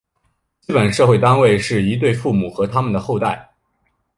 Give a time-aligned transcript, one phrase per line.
[0.61, 3.51] 基本社会单元是一对父母和它们的后代。